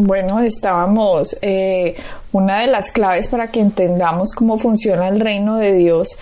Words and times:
Bueno, 0.00 0.38
estábamos, 0.38 1.36
eh, 1.42 1.96
una 2.30 2.60
de 2.60 2.68
las 2.68 2.92
claves 2.92 3.26
para 3.26 3.48
que 3.48 3.58
entendamos 3.58 4.30
cómo 4.30 4.56
funciona 4.56 5.08
el 5.08 5.18
reino 5.18 5.56
de 5.56 5.72
Dios 5.72 6.20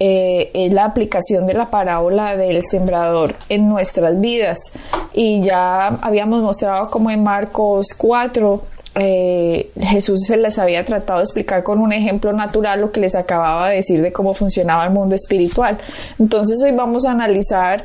eh, 0.00 0.50
es 0.54 0.72
la 0.72 0.84
aplicación 0.84 1.46
de 1.46 1.52
la 1.52 1.66
parábola 1.66 2.38
del 2.38 2.62
sembrador 2.62 3.34
en 3.50 3.68
nuestras 3.68 4.18
vidas. 4.18 4.72
Y 5.12 5.42
ya 5.42 5.88
habíamos 5.88 6.40
mostrado 6.42 6.88
como 6.88 7.10
en 7.10 7.22
Marcos 7.22 7.88
4, 7.98 8.62
eh, 8.94 9.72
Jesús 9.78 10.22
se 10.26 10.38
les 10.38 10.58
había 10.58 10.82
tratado 10.86 11.18
de 11.18 11.24
explicar 11.24 11.62
con 11.62 11.80
un 11.80 11.92
ejemplo 11.92 12.32
natural 12.32 12.80
lo 12.80 12.90
que 12.90 13.00
les 13.00 13.14
acababa 13.14 13.68
de 13.68 13.76
decir 13.76 14.00
de 14.00 14.10
cómo 14.10 14.32
funcionaba 14.32 14.84
el 14.84 14.90
mundo 14.90 15.14
espiritual. 15.14 15.76
Entonces 16.18 16.62
hoy 16.64 16.72
vamos 16.72 17.04
a 17.04 17.10
analizar 17.10 17.84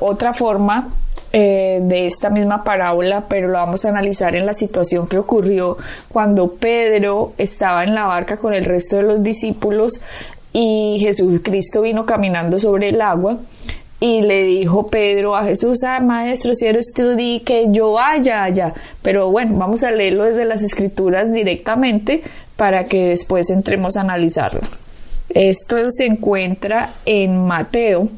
otra 0.00 0.32
forma 0.32 0.88
eh, 1.32 1.80
de 1.82 2.06
esta 2.06 2.30
misma 2.30 2.64
parábola, 2.64 3.24
pero 3.28 3.48
lo 3.48 3.54
vamos 3.54 3.84
a 3.84 3.88
analizar 3.88 4.34
en 4.36 4.46
la 4.46 4.52
situación 4.52 5.06
que 5.06 5.18
ocurrió 5.18 5.76
cuando 6.08 6.52
Pedro 6.52 7.32
estaba 7.36 7.84
en 7.84 7.94
la 7.94 8.04
barca 8.04 8.38
con 8.38 8.54
el 8.54 8.64
resto 8.64 8.96
de 8.96 9.02
los 9.02 9.22
discípulos 9.22 10.00
y 10.52 10.98
Jesucristo 11.00 11.82
vino 11.82 12.06
caminando 12.06 12.58
sobre 12.58 12.88
el 12.88 13.00
agua 13.00 13.38
y 14.00 14.22
le 14.22 14.44
dijo 14.44 14.88
Pedro 14.88 15.36
a 15.36 15.44
Jesús, 15.44 15.82
ah, 15.84 16.00
maestro, 16.00 16.54
si 16.54 16.66
eres 16.66 16.92
tú, 16.94 17.16
di 17.16 17.40
que 17.40 17.66
yo 17.70 17.92
vaya 17.92 18.44
allá. 18.44 18.74
Pero 19.02 19.30
bueno, 19.30 19.56
vamos 19.56 19.84
a 19.84 19.90
leerlo 19.90 20.24
desde 20.24 20.44
las 20.44 20.62
escrituras 20.62 21.32
directamente 21.32 22.22
para 22.56 22.84
que 22.84 23.08
después 23.08 23.50
entremos 23.50 23.96
a 23.96 24.02
analizarlo. 24.02 24.60
Esto 25.28 25.90
se 25.90 26.06
encuentra 26.06 26.94
en 27.04 27.46
Mateo. 27.46 28.08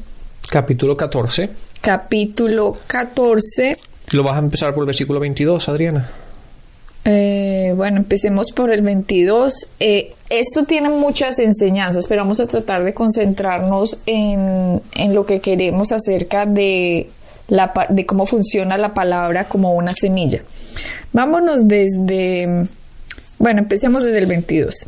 Capítulo 0.49 0.95
14 0.95 1.68
capítulo 1.81 2.73
14. 2.87 3.77
¿Lo 4.11 4.23
vas 4.23 4.35
a 4.35 4.39
empezar 4.39 4.73
por 4.73 4.83
el 4.83 4.87
versículo 4.87 5.19
22, 5.19 5.69
Adriana? 5.69 6.09
Eh, 7.05 7.73
bueno, 7.75 7.97
empecemos 7.97 8.51
por 8.51 8.71
el 8.71 8.81
22. 8.81 9.53
Eh, 9.79 10.13
esto 10.29 10.65
tiene 10.65 10.89
muchas 10.89 11.39
enseñanzas, 11.39 12.07
pero 12.07 12.21
vamos 12.21 12.39
a 12.39 12.47
tratar 12.47 12.83
de 12.83 12.93
concentrarnos 12.93 14.01
en, 14.05 14.81
en 14.95 15.13
lo 15.15 15.25
que 15.25 15.39
queremos 15.39 15.91
acerca 15.91 16.45
de, 16.45 17.09
la, 17.47 17.71
de 17.89 18.05
cómo 18.05 18.25
funciona 18.25 18.77
la 18.77 18.93
palabra 18.93 19.47
como 19.47 19.73
una 19.73 19.93
semilla. 19.93 20.41
Vámonos 21.13 21.67
desde, 21.67 22.63
bueno, 23.39 23.59
empecemos 23.59 24.03
desde 24.03 24.19
el 24.19 24.25
22. 24.27 24.87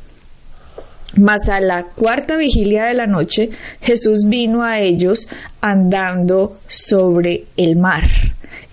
Mas 1.15 1.49
a 1.49 1.59
la 1.59 1.83
cuarta 1.83 2.37
vigilia 2.37 2.85
de 2.85 2.93
la 2.93 3.07
noche 3.07 3.49
Jesús 3.81 4.23
vino 4.25 4.63
a 4.63 4.79
ellos 4.79 5.27
andando 5.59 6.57
sobre 6.67 7.45
el 7.57 7.75
mar. 7.75 8.03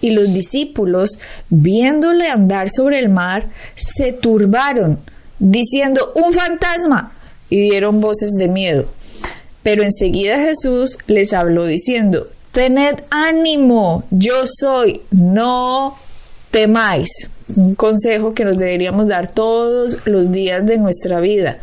Y 0.01 0.11
los 0.11 0.33
discípulos, 0.33 1.19
viéndole 1.51 2.29
andar 2.29 2.71
sobre 2.71 3.01
el 3.01 3.09
mar, 3.09 3.49
se 3.75 4.13
turbaron, 4.13 5.01
diciendo, 5.41 6.13
un 6.15 6.33
fantasma, 6.33 7.13
y 7.51 7.71
dieron 7.71 8.01
voces 8.01 8.33
de 8.33 8.49
miedo. 8.49 8.87
Pero 9.63 9.83
enseguida 9.83 10.39
Jesús 10.39 10.99
les 11.07 11.33
habló 11.33 11.67
diciendo, 11.67 12.29
tened 12.53 13.03
ánimo, 13.11 14.05
yo 14.11 14.45
soy, 14.47 15.03
no 15.11 15.99
temáis. 16.51 17.29
Un 17.57 17.75
consejo 17.75 18.35
que 18.35 18.45
nos 18.45 18.59
deberíamos 18.59 19.09
dar 19.09 19.33
todos 19.33 19.99
los 20.05 20.31
días 20.31 20.65
de 20.67 20.79
nuestra 20.79 21.21
vida 21.21 21.59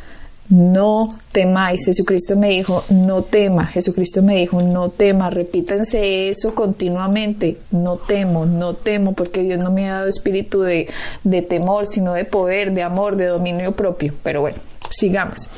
no 0.49 1.17
temáis. 1.31 1.85
Jesucristo 1.85 2.35
me 2.35 2.49
dijo, 2.49 2.83
no 2.89 3.23
tema. 3.23 3.65
Jesucristo 3.67 4.21
me 4.21 4.37
dijo, 4.37 4.61
no 4.61 4.89
tema. 4.89 5.29
Repítanse 5.29 6.29
eso 6.29 6.53
continuamente. 6.53 7.57
No 7.71 7.97
temo, 7.97 8.45
no 8.45 8.75
temo, 8.75 9.13
porque 9.13 9.41
Dios 9.41 9.59
no 9.59 9.71
me 9.71 9.89
ha 9.89 9.95
dado 9.95 10.07
espíritu 10.07 10.61
de, 10.61 10.87
de 11.23 11.41
temor, 11.41 11.87
sino 11.87 12.13
de 12.13 12.25
poder, 12.25 12.73
de 12.73 12.83
amor, 12.83 13.15
de 13.15 13.25
dominio 13.25 13.71
propio. 13.71 14.13
Pero 14.23 14.41
bueno, 14.41 14.57
sigamos. 14.89 15.49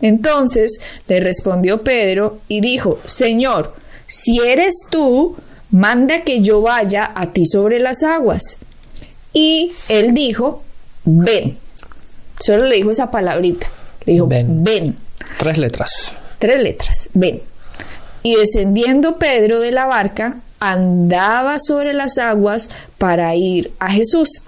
Entonces 0.00 0.80
le 1.06 1.20
respondió 1.20 1.82
Pedro 1.82 2.38
y 2.48 2.60
dijo, 2.60 2.98
Señor, 3.04 3.74
si 4.06 4.40
eres 4.40 4.74
tú, 4.90 5.36
manda 5.70 6.22
que 6.22 6.40
yo 6.40 6.60
vaya 6.62 7.12
a 7.14 7.32
ti 7.32 7.46
sobre 7.46 7.78
las 7.80 8.02
aguas. 8.02 8.56
Y 9.32 9.72
él 9.88 10.14
dijo, 10.14 10.62
ven. 11.04 11.58
Solo 12.40 12.64
le 12.64 12.76
dijo 12.76 12.90
esa 12.90 13.10
palabrita 13.10 13.68
le 14.04 14.12
dijo, 14.12 14.26
ven. 14.26 14.96
Tres 15.38 15.58
letras. 15.58 16.14
Tres 16.38 16.62
letras, 16.62 17.10
ven. 17.14 17.40
Y 18.22 18.36
descendiendo 18.36 19.18
Pedro 19.18 19.60
de 19.60 19.72
la 19.72 19.86
barca, 19.86 20.36
andaba 20.60 21.58
sobre 21.58 21.92
las 21.92 22.18
aguas 22.18 22.70
para 22.98 23.34
ir 23.34 23.72
a 23.78 23.90
Jesús. 23.90 24.42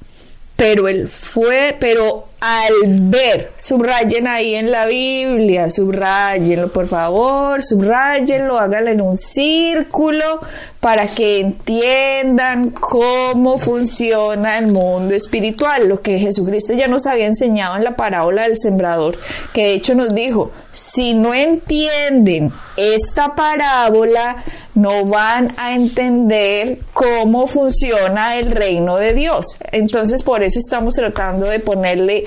Pero 0.57 0.87
él 0.87 1.09
fue, 1.09 1.77
pero 1.81 2.29
al 2.41 2.73
ver, 3.01 3.53
subrayen 3.57 4.29
ahí 4.29 4.55
en 4.55 4.71
la 4.71 4.87
Biblia, 4.87 5.71
subrayenlo 5.71 6.71
por 6.71 6.87
favor, 6.87 7.63
subrayenlo, 7.63 8.59
háganlo 8.59 8.91
en 8.91 9.01
un 9.01 9.17
círculo 9.17 10.41
para 10.79 11.07
que 11.07 11.41
entiendan 11.41 12.69
cómo 12.69 13.57
funciona 13.57 14.59
el 14.59 14.67
mundo 14.67 15.15
espiritual, 15.15 15.89
lo 15.89 16.03
que 16.03 16.19
Jesucristo 16.19 16.75
ya 16.75 16.87
nos 16.87 17.07
había 17.07 17.25
enseñado 17.25 17.77
en 17.77 17.85
la 17.85 17.97
parábola 17.97 18.43
del 18.43 18.59
sembrador, 18.59 19.17
que 19.55 19.63
de 19.63 19.73
hecho 19.73 19.95
nos 19.95 20.15
dijo, 20.15 20.53
si 20.71 21.15
no 21.15 21.33
entienden 21.33 22.53
esta 22.77 23.35
parábola, 23.35 24.45
no 24.75 25.05
van 25.05 25.55
a 25.57 25.75
entender 25.75 26.81
cómo 26.93 27.47
funciona 27.47 28.37
el 28.37 28.51
reino 28.51 28.97
de 28.97 29.15
Dios. 29.15 29.59
Entonces 29.71 30.23
por 30.23 30.43
eso 30.43 30.59
estamos 30.59 30.95
tratando 30.95 31.47
de 31.47 31.61
ponerle 31.61 32.25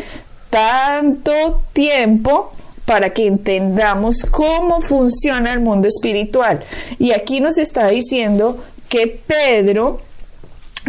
tanto 0.49 1.61
tiempo 1.73 2.53
para 2.85 3.09
que 3.09 3.27
entendamos 3.27 4.21
cómo 4.31 4.79
funciona 4.79 5.51
el 5.51 5.59
mundo 5.59 5.87
espiritual. 5.89 6.63
Y 6.97 7.11
aquí 7.11 7.41
nos 7.41 7.57
está 7.57 7.87
diciendo 7.89 8.63
que 8.87 9.07
Pedro, 9.27 9.99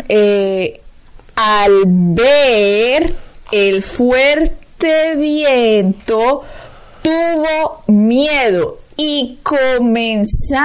eh, 0.09 0.81
al 1.35 1.83
ver 1.87 3.15
el 3.51 3.83
fuerte 3.83 5.17
viento, 5.17 6.43
tuvo 7.03 7.83
miedo 7.89 8.79
y 9.01 9.39
comenzando 9.45 10.59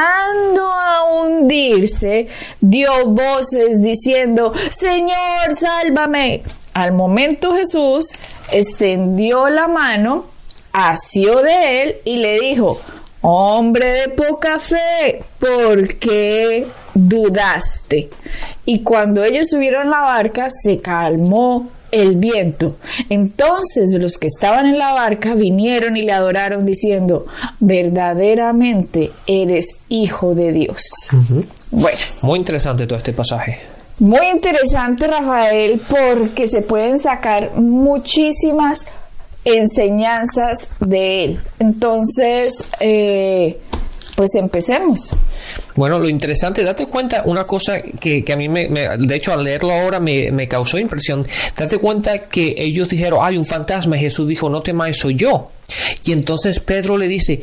a 0.67 1.03
hundirse, 1.13 2.27
dio 2.59 3.05
voces 3.05 3.79
diciendo, 3.79 4.51
Señor, 4.71 5.53
sálvame. 5.53 6.41
Al 6.73 6.93
momento 6.93 7.53
Jesús 7.53 8.07
extendió 8.51 9.51
la 9.51 9.67
mano, 9.67 10.25
asió 10.71 11.43
de 11.43 11.83
él 11.83 11.95
y 12.05 12.17
le 12.17 12.39
dijo, 12.39 12.81
hombre 13.21 13.91
de 13.91 14.09
poca 14.09 14.59
fe, 14.59 15.23
¿por 15.37 15.99
qué 15.99 16.65
dudaste? 16.95 18.09
Y 18.65 18.81
cuando 18.81 19.23
ellos 19.23 19.49
subieron 19.49 19.91
la 19.91 19.99
barca, 19.99 20.49
se 20.49 20.81
calmó 20.81 21.69
el 21.93 22.17
viento. 22.17 22.75
Entonces 23.09 23.93
los 23.93 24.17
que 24.17 24.27
estaban 24.27 24.65
en 24.65 24.79
la 24.79 24.93
barca 24.93 25.35
vinieron 25.35 25.95
y 25.95 26.01
le 26.01 26.11
adoraron 26.11 26.65
diciendo, 26.65 27.27
verdaderamente 27.59 29.11
eres 29.27 29.77
hijo 29.87 30.35
de 30.35 30.51
Dios. 30.51 30.83
Bueno. 31.71 31.99
Muy 32.21 32.39
interesante 32.39 32.87
todo 32.87 32.97
este 32.97 33.13
pasaje. 33.13 33.59
Muy 33.99 34.27
interesante, 34.27 35.05
Rafael, 35.07 35.79
porque 35.87 36.47
se 36.47 36.61
pueden 36.61 36.97
sacar 36.97 37.55
muchísimas 37.55 38.87
enseñanzas 39.45 40.71
de 40.79 41.25
él. 41.25 41.39
Entonces, 41.59 42.65
eh, 42.79 43.59
pues 44.15 44.35
empecemos. 44.35 45.15
Bueno, 45.75 45.99
lo 45.99 46.07
interesante, 46.07 46.63
date 46.63 46.85
cuenta, 46.85 47.23
una 47.25 47.45
cosa 47.45 47.81
que, 47.81 48.23
a 48.31 48.35
mí 48.35 48.47
me, 48.47 48.67
de 48.67 49.15
hecho 49.15 49.33
al 49.33 49.43
leerlo 49.43 49.71
ahora 49.71 49.99
me, 49.99 50.47
causó 50.47 50.77
impresión, 50.77 51.25
date 51.57 51.77
cuenta 51.77 52.23
que 52.23 52.55
ellos 52.57 52.89
dijeron, 52.89 53.19
hay 53.21 53.37
un 53.37 53.45
fantasma, 53.45 53.97
y 53.97 54.01
Jesús 54.01 54.27
dijo, 54.27 54.49
no 54.49 54.61
temáis, 54.61 54.97
soy 54.97 55.15
yo. 55.15 55.51
Y 56.03 56.11
entonces 56.11 56.59
Pedro 56.59 56.97
le 56.97 57.07
dice, 57.07 57.41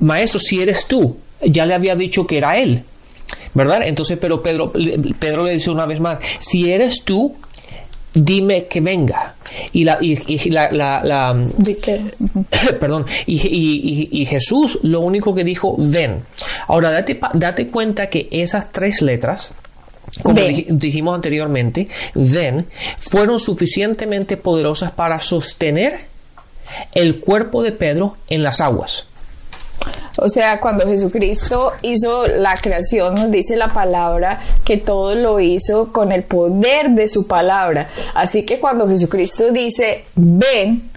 maestro, 0.00 0.40
si 0.40 0.60
eres 0.60 0.86
tú, 0.86 1.16
ya 1.42 1.66
le 1.66 1.74
había 1.74 1.94
dicho 1.96 2.26
que 2.26 2.38
era 2.38 2.58
él. 2.58 2.84
¿Verdad? 3.52 3.82
Entonces, 3.84 4.16
pero 4.20 4.42
Pedro, 4.42 4.72
Pedro 5.18 5.44
le 5.44 5.52
dice 5.52 5.70
una 5.70 5.86
vez 5.86 6.00
más, 6.00 6.18
si 6.38 6.70
eres 6.70 7.02
tú, 7.04 7.34
dime 8.14 8.66
que 8.66 8.80
venga. 8.80 9.34
Y 9.72 9.84
la, 9.84 9.98
y, 10.00 10.50
la, 10.50 10.70
la, 10.70 11.44
perdón, 12.80 13.06
y, 13.26 14.26
Jesús 14.26 14.78
lo 14.82 15.00
único 15.00 15.34
que 15.34 15.44
dijo, 15.44 15.74
ven. 15.78 16.24
Ahora, 16.68 16.90
date, 16.90 17.18
date 17.34 17.66
cuenta 17.66 18.08
que 18.08 18.28
esas 18.30 18.70
tres 18.72 19.02
letras, 19.02 19.50
como 20.22 20.40
dijimos 20.40 21.14
anteriormente, 21.14 21.88
ven, 22.14 22.66
fueron 22.98 23.38
suficientemente 23.38 24.36
poderosas 24.36 24.92
para 24.92 25.20
sostener 25.20 26.10
el 26.94 27.20
cuerpo 27.20 27.62
de 27.62 27.72
Pedro 27.72 28.16
en 28.28 28.42
las 28.42 28.60
aguas. 28.60 29.06
O 30.18 30.28
sea, 30.28 30.60
cuando 30.60 30.86
Jesucristo 30.86 31.72
hizo 31.82 32.26
la 32.26 32.54
creación, 32.54 33.14
nos 33.14 33.30
dice 33.30 33.56
la 33.56 33.72
palabra 33.72 34.40
que 34.64 34.76
todo 34.76 35.14
lo 35.14 35.40
hizo 35.40 35.92
con 35.92 36.12
el 36.12 36.24
poder 36.24 36.90
de 36.90 37.08
su 37.08 37.26
palabra. 37.26 37.88
Así 38.14 38.44
que 38.44 38.60
cuando 38.60 38.88
Jesucristo 38.88 39.50
dice, 39.50 40.04
ven, 40.14 40.90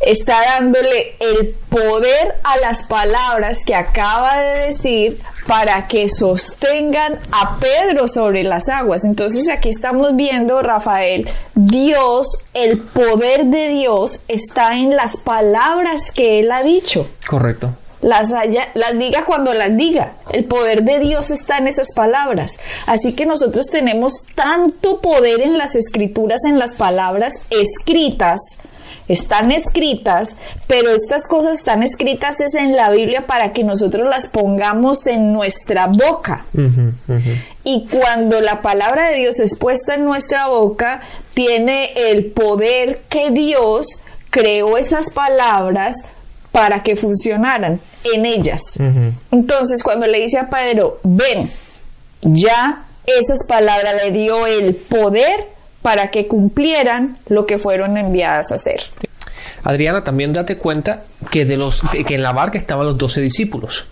está 0.00 0.40
dándole 0.42 1.16
el 1.18 1.56
poder 1.68 2.36
a 2.44 2.56
las 2.58 2.84
palabras 2.84 3.64
que 3.64 3.74
acaba 3.74 4.38
de 4.38 4.66
decir 4.66 5.20
para 5.46 5.88
que 5.88 6.08
sostengan 6.08 7.18
a 7.32 7.58
Pedro 7.58 8.06
sobre 8.06 8.44
las 8.44 8.68
aguas. 8.68 9.04
Entonces 9.04 9.48
aquí 9.48 9.70
estamos 9.70 10.14
viendo, 10.14 10.62
Rafael, 10.62 11.28
Dios, 11.54 12.44
el 12.54 12.78
poder 12.78 13.46
de 13.46 13.68
Dios 13.68 14.20
está 14.28 14.76
en 14.76 14.94
las 14.94 15.16
palabras 15.16 16.12
que 16.12 16.38
él 16.38 16.52
ha 16.52 16.62
dicho. 16.62 17.08
Correcto 17.26 17.74
las, 18.00 18.32
haya, 18.32 18.68
las 18.74 18.98
diga 18.98 19.24
cuando 19.24 19.54
las 19.54 19.76
diga. 19.76 20.12
El 20.30 20.44
poder 20.44 20.84
de 20.84 20.98
Dios 20.98 21.30
está 21.30 21.58
en 21.58 21.68
esas 21.68 21.92
palabras. 21.94 22.58
Así 22.86 23.14
que 23.14 23.26
nosotros 23.26 23.66
tenemos 23.66 24.24
tanto 24.34 25.00
poder 25.00 25.40
en 25.40 25.58
las 25.58 25.74
escrituras, 25.74 26.44
en 26.44 26.58
las 26.58 26.74
palabras 26.74 27.42
escritas, 27.50 28.58
están 29.08 29.50
escritas, 29.50 30.36
pero 30.66 30.90
estas 30.90 31.26
cosas 31.26 31.58
están 31.58 31.82
escritas 31.82 32.40
es 32.40 32.54
en 32.54 32.76
la 32.76 32.90
Biblia 32.90 33.26
para 33.26 33.52
que 33.52 33.64
nosotros 33.64 34.06
las 34.06 34.26
pongamos 34.26 35.06
en 35.06 35.32
nuestra 35.32 35.86
boca. 35.86 36.44
Y 37.64 37.86
cuando 37.86 38.40
la 38.42 38.60
palabra 38.60 39.08
de 39.08 39.16
Dios 39.16 39.40
es 39.40 39.58
puesta 39.58 39.94
en 39.94 40.04
nuestra 40.04 40.48
boca, 40.48 41.00
tiene 41.32 41.92
el 42.10 42.26
poder 42.26 43.00
que 43.08 43.30
Dios 43.30 43.86
creó 44.30 44.76
esas 44.76 45.10
palabras 45.10 46.04
para 46.58 46.82
que 46.82 46.96
funcionaran 46.96 47.80
en 48.02 48.26
ellas. 48.26 48.80
Entonces, 49.30 49.80
cuando 49.84 50.08
le 50.08 50.18
dice 50.18 50.38
a 50.38 50.50
Pedro, 50.50 50.98
ven, 51.04 51.48
ya 52.22 52.82
esas 53.06 53.46
palabras 53.46 53.94
le 54.02 54.10
dio 54.10 54.44
el 54.44 54.74
poder 54.74 55.46
para 55.82 56.10
que 56.10 56.26
cumplieran 56.26 57.16
lo 57.28 57.46
que 57.46 57.58
fueron 57.58 57.96
enviadas 57.96 58.50
a 58.50 58.56
hacer. 58.56 58.82
Adriana, 59.62 60.02
también 60.02 60.32
date 60.32 60.58
cuenta 60.58 61.04
que, 61.30 61.44
de 61.44 61.56
los, 61.56 61.80
que 61.80 62.16
en 62.16 62.22
la 62.24 62.32
barca 62.32 62.58
estaban 62.58 62.86
los 62.86 62.98
doce 62.98 63.20
discípulos 63.20 63.86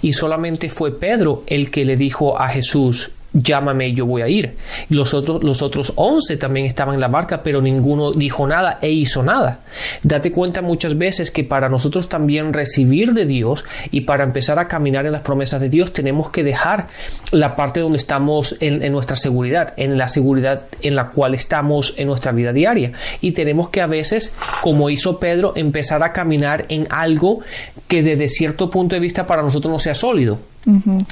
y 0.00 0.12
solamente 0.12 0.68
fue 0.68 0.96
Pedro 0.96 1.42
el 1.48 1.72
que 1.72 1.84
le 1.84 1.96
dijo 1.96 2.38
a 2.38 2.50
Jesús, 2.50 3.10
llámame 3.32 3.92
yo 3.92 4.06
voy 4.06 4.22
a 4.22 4.28
ir. 4.28 4.56
Los 4.88 5.14
otros, 5.14 5.42
los 5.42 5.62
otros 5.62 5.92
11 5.96 6.36
también 6.36 6.66
estaban 6.66 6.94
en 6.94 7.00
la 7.00 7.08
barca, 7.08 7.42
pero 7.42 7.60
ninguno 7.60 8.12
dijo 8.12 8.46
nada 8.46 8.78
e 8.82 8.90
hizo 8.90 9.22
nada. 9.22 9.60
Date 10.02 10.32
cuenta 10.32 10.62
muchas 10.62 10.98
veces 10.98 11.30
que 11.30 11.44
para 11.44 11.68
nosotros 11.68 12.08
también 12.08 12.52
recibir 12.52 13.12
de 13.12 13.26
Dios 13.26 13.64
y 13.90 14.02
para 14.02 14.24
empezar 14.24 14.58
a 14.58 14.68
caminar 14.68 15.06
en 15.06 15.12
las 15.12 15.22
promesas 15.22 15.60
de 15.60 15.68
Dios 15.68 15.92
tenemos 15.92 16.30
que 16.30 16.44
dejar 16.44 16.88
la 17.30 17.56
parte 17.56 17.80
donde 17.80 17.98
estamos 17.98 18.56
en 18.60 18.92
nuestra 18.92 19.16
seguridad, 19.16 19.74
en 19.76 19.98
la 19.98 20.08
seguridad 20.08 20.62
en 20.82 20.94
la 20.94 21.08
cual 21.08 21.34
estamos 21.34 21.94
en 21.96 22.08
nuestra 22.08 22.32
vida 22.32 22.52
diaria. 22.52 22.92
Y 23.20 23.32
tenemos 23.32 23.70
que 23.70 23.80
a 23.80 23.86
veces, 23.86 24.34
como 24.60 24.90
hizo 24.90 25.18
Pedro, 25.18 25.52
empezar 25.56 26.02
a 26.02 26.12
caminar 26.12 26.66
en 26.68 26.86
algo 26.90 27.40
que 27.88 28.02
desde 28.02 28.28
cierto 28.28 28.70
punto 28.70 28.94
de 28.94 29.00
vista 29.00 29.26
para 29.26 29.42
nosotros 29.42 29.72
no 29.72 29.78
sea 29.78 29.94
sólido. 29.94 30.38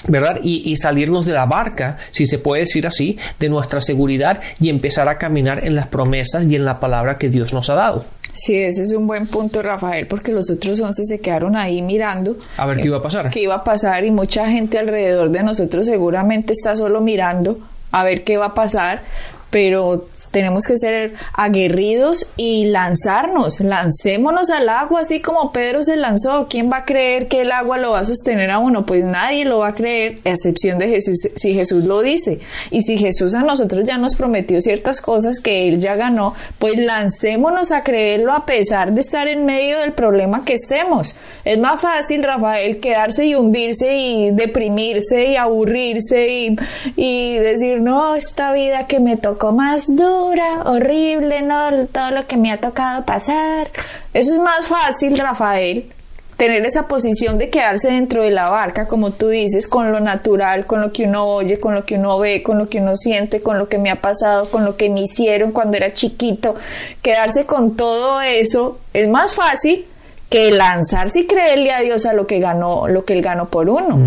¿Verdad? 0.08 0.40
Y, 0.42 0.76
salirnos 0.76 1.26
de 1.26 1.32
la 1.32 1.46
barca, 1.46 1.96
si 2.10 2.26
se 2.26 2.38
puede 2.38 2.62
decir 2.62 2.86
así, 2.86 3.18
de 3.38 3.48
nuestra 3.48 3.80
seguridad 3.80 4.40
y 4.60 4.68
empezar 4.68 5.08
a 5.08 5.18
caminar 5.18 5.64
en 5.64 5.74
las 5.74 5.88
promesas 5.88 6.46
y 6.46 6.56
en 6.56 6.64
la 6.64 6.80
palabra 6.80 7.18
que 7.18 7.28
Dios 7.28 7.52
nos 7.52 7.68
ha 7.70 7.74
dado. 7.74 8.04
Sí, 8.32 8.54
ese 8.56 8.82
es 8.82 8.92
un 8.92 9.06
buen 9.06 9.26
punto, 9.26 9.60
Rafael, 9.60 10.06
porque 10.06 10.32
los 10.32 10.50
otros 10.50 10.80
once 10.80 11.04
se 11.04 11.20
quedaron 11.20 11.56
ahí 11.56 11.82
mirando. 11.82 12.36
A 12.56 12.66
ver 12.66 12.78
qué 12.78 12.86
iba 12.86 12.98
a 12.98 13.02
pasar. 13.02 13.30
Qué 13.30 13.40
iba 13.40 13.56
a 13.56 13.64
pasar 13.64 14.04
y 14.04 14.10
mucha 14.10 14.48
gente 14.48 14.78
alrededor 14.78 15.30
de 15.30 15.42
nosotros 15.42 15.86
seguramente 15.86 16.52
está 16.52 16.76
solo 16.76 17.00
mirando 17.00 17.58
a 17.92 18.04
ver 18.04 18.24
qué 18.24 18.36
va 18.36 18.46
a 18.46 18.54
pasar, 18.54 19.02
pero 19.50 20.06
tenemos 20.30 20.64
que 20.64 20.78
ser 20.78 21.14
aguerridos 21.32 22.26
y 22.36 22.66
lanzarnos, 22.66 23.60
lancémonos 23.60 24.50
al 24.50 24.68
agua 24.68 25.00
así 25.00 25.20
como 25.20 25.52
Pedro 25.52 25.82
se 25.82 25.96
lanzó. 25.96 26.46
¿Quién 26.48 26.70
va 26.70 26.78
a 26.78 26.84
creer 26.84 27.26
que 27.26 27.40
el 27.40 27.52
agua 27.52 27.78
lo 27.78 27.92
va 27.92 28.00
a 28.00 28.04
sostener 28.04 28.50
a 28.50 28.58
uno? 28.58 28.86
Pues 28.86 29.04
nadie 29.04 29.44
lo 29.44 29.58
va 29.58 29.68
a 29.68 29.74
creer, 29.74 30.18
a 30.24 30.30
excepción 30.30 30.78
de 30.78 30.88
Jesús, 30.88 31.28
si 31.34 31.54
Jesús 31.54 31.84
lo 31.84 32.00
dice. 32.00 32.40
Y 32.70 32.82
si 32.82 32.96
Jesús 32.96 33.34
a 33.34 33.40
nosotros 33.40 33.84
ya 33.84 33.98
nos 33.98 34.14
prometió 34.14 34.60
ciertas 34.60 35.00
cosas 35.00 35.40
que 35.40 35.68
Él 35.68 35.80
ya 35.80 35.96
ganó, 35.96 36.34
pues 36.58 36.76
lancémonos 36.76 37.72
a 37.72 37.82
creerlo 37.82 38.32
a 38.32 38.46
pesar 38.46 38.92
de 38.92 39.00
estar 39.00 39.26
en 39.26 39.44
medio 39.44 39.78
del 39.80 39.92
problema 39.92 40.44
que 40.44 40.54
estemos. 40.54 41.16
Es 41.44 41.58
más 41.58 41.80
fácil, 41.80 42.22
Rafael, 42.22 42.78
quedarse 42.78 43.26
y 43.26 43.34
hundirse 43.34 43.96
y 43.96 44.30
deprimirse 44.30 45.26
y 45.26 45.36
aburrirse 45.36 46.28
y, 46.28 46.56
y 46.96 47.36
decir, 47.36 47.80
no, 47.80 48.14
esta 48.14 48.52
vida 48.52 48.86
que 48.86 49.00
me 49.00 49.16
toca 49.16 49.39
más 49.52 49.96
dura, 49.96 50.62
horrible, 50.64 51.42
¿no? 51.42 51.86
Todo 51.86 52.10
lo 52.10 52.26
que 52.26 52.36
me 52.36 52.52
ha 52.52 52.60
tocado 52.60 53.04
pasar. 53.04 53.70
Eso 54.12 54.34
es 54.34 54.38
más 54.38 54.66
fácil, 54.66 55.18
Rafael, 55.18 55.90
tener 56.36 56.64
esa 56.64 56.88
posición 56.88 57.38
de 57.38 57.50
quedarse 57.50 57.90
dentro 57.90 58.22
de 58.22 58.30
la 58.30 58.50
barca, 58.50 58.86
como 58.86 59.10
tú 59.10 59.28
dices, 59.28 59.68
con 59.68 59.92
lo 59.92 60.00
natural, 60.00 60.66
con 60.66 60.80
lo 60.80 60.92
que 60.92 61.04
uno 61.04 61.26
oye, 61.26 61.58
con 61.58 61.74
lo 61.74 61.84
que 61.84 61.96
uno 61.96 62.18
ve, 62.18 62.42
con 62.42 62.58
lo 62.58 62.68
que 62.68 62.78
uno 62.78 62.96
siente, 62.96 63.42
con 63.42 63.58
lo 63.58 63.68
que 63.68 63.78
me 63.78 63.90
ha 63.90 64.00
pasado, 64.00 64.48
con 64.50 64.64
lo 64.64 64.76
que 64.76 64.88
me 64.88 65.02
hicieron 65.02 65.52
cuando 65.52 65.76
era 65.76 65.92
chiquito. 65.92 66.54
Quedarse 67.02 67.44
con 67.44 67.76
todo 67.76 68.20
eso 68.20 68.78
es 68.94 69.08
más 69.08 69.34
fácil 69.34 69.86
que 70.30 70.52
lanzarse 70.52 71.20
y 71.20 71.26
creerle 71.26 71.72
a 71.72 71.80
Dios 71.80 72.06
a 72.06 72.12
lo 72.12 72.26
que 72.26 72.38
ganó, 72.38 72.88
lo 72.88 73.04
que 73.04 73.14
él 73.14 73.20
ganó 73.20 73.48
por 73.48 73.68
uno. 73.68 73.98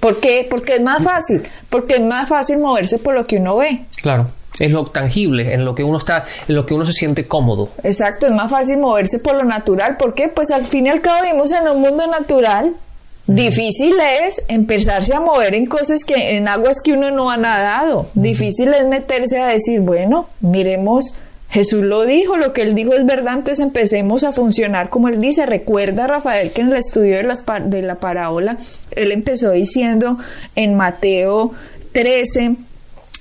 ¿Por 0.00 0.20
qué? 0.20 0.46
Porque 0.48 0.76
es 0.76 0.80
más 0.80 1.02
fácil, 1.02 1.42
porque 1.68 1.96
es 1.96 2.00
más 2.00 2.28
fácil 2.28 2.58
moverse 2.58 2.98
por 2.98 3.14
lo 3.14 3.26
que 3.26 3.36
uno 3.36 3.56
ve. 3.56 3.84
Claro 4.00 4.37
es 4.58 4.70
lo 4.70 4.86
tangible, 4.86 5.54
en 5.54 5.64
lo 5.64 5.74
que 5.74 5.84
uno 5.84 5.98
está, 5.98 6.24
en 6.46 6.54
lo 6.54 6.66
que 6.66 6.74
uno 6.74 6.84
se 6.84 6.92
siente 6.92 7.26
cómodo. 7.26 7.70
Exacto, 7.82 8.26
es 8.26 8.32
más 8.32 8.50
fácil 8.50 8.78
moverse 8.78 9.18
por 9.18 9.34
lo 9.34 9.44
natural. 9.44 9.96
¿Por 9.96 10.14
qué? 10.14 10.28
Pues 10.28 10.50
al 10.50 10.64
fin 10.64 10.86
y 10.86 10.90
al 10.90 11.00
cabo 11.00 11.22
vivimos 11.22 11.52
en 11.52 11.68
un 11.68 11.80
mundo 11.80 12.06
natural. 12.06 12.74
Difícil 13.26 13.94
es 14.24 14.42
empezarse 14.48 15.14
a 15.14 15.20
mover 15.20 15.54
en 15.54 15.66
cosas 15.66 16.02
que, 16.04 16.36
en 16.36 16.48
aguas 16.48 16.80
que 16.82 16.94
uno 16.94 17.10
no 17.10 17.30
ha 17.30 17.36
nadado. 17.36 18.08
Difícil 18.14 18.72
es 18.72 18.86
meterse 18.86 19.38
a 19.38 19.46
decir, 19.46 19.80
bueno, 19.80 20.28
miremos, 20.40 21.14
Jesús 21.50 21.82
lo 21.82 22.06
dijo, 22.06 22.38
lo 22.38 22.54
que 22.54 22.62
él 22.62 22.74
dijo 22.74 22.94
es 22.94 23.04
verdad, 23.04 23.34
entonces 23.34 23.60
empecemos 23.60 24.24
a 24.24 24.32
funcionar 24.32 24.88
como 24.88 25.08
él 25.08 25.20
dice. 25.20 25.44
Recuerda, 25.44 26.06
Rafael, 26.06 26.52
que 26.52 26.62
en 26.62 26.68
el 26.68 26.76
estudio 26.78 27.18
de, 27.18 27.22
las, 27.24 27.44
de 27.64 27.82
la 27.82 27.96
parábola, 27.96 28.56
él 28.92 29.12
empezó 29.12 29.50
diciendo 29.50 30.16
en 30.56 30.74
Mateo 30.74 31.52
13, 31.92 32.56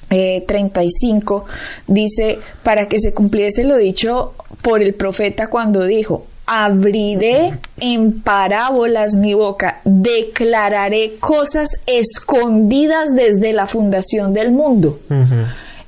35 0.09 1.45
eh, 1.47 1.51
dice, 1.87 2.39
para 2.63 2.87
que 2.87 2.99
se 2.99 3.13
cumpliese 3.13 3.63
lo 3.63 3.77
dicho 3.77 4.33
por 4.61 4.81
el 4.81 4.93
profeta 4.93 5.47
cuando 5.47 5.85
dijo, 5.85 6.25
abriré 6.47 7.59
en 7.77 8.21
parábolas 8.21 9.15
mi 9.15 9.33
boca, 9.33 9.81
declararé 9.83 11.17
cosas 11.19 11.69
escondidas 11.85 13.13
desde 13.13 13.51
la 13.51 13.67
fundación 13.67 14.33
del 14.33 14.51
mundo. 14.51 14.99